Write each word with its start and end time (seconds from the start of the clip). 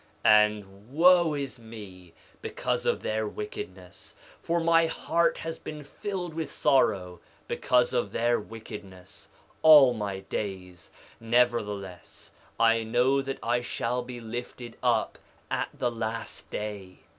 2:19 0.25 0.31
And 0.31 0.89
wo 0.89 1.35
is 1.35 1.59
me 1.59 2.13
because 2.41 2.87
of 2.87 3.03
their 3.03 3.27
wickedness; 3.27 4.15
for 4.41 4.59
my 4.59 4.87
heart 4.87 5.37
has 5.37 5.59
been 5.59 5.83
filled 5.83 6.33
with 6.33 6.49
sorrow 6.49 7.19
because 7.47 7.93
of 7.93 8.11
their 8.11 8.39
wickedness, 8.39 9.29
all 9.61 9.93
my 9.93 10.21
days; 10.21 10.89
nevertheless, 11.19 12.31
I 12.59 12.81
know 12.83 13.21
that 13.21 13.37
I 13.43 13.61
shall 13.61 14.01
be 14.01 14.19
lifted 14.19 14.75
up 14.81 15.19
at 15.51 15.69
the 15.71 15.91
last 15.91 16.49
day. 16.49 17.01